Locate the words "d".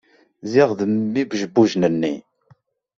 0.77-0.79